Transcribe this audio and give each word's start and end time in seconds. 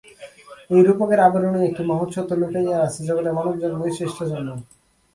এই 0.73 0.81
রূপকের 0.87 1.19
আবরণে 1.27 1.59
একটি 1.69 1.81
মহৎ 1.89 2.09
সত্য 2.15 2.31
লুকাইয়া 2.41 2.77
আছে, 2.85 2.99
জগতে 3.07 3.29
মানবজন্মই 3.37 3.91
শ্রেষ্ঠ 3.97 4.17
জন্ম। 4.31 4.49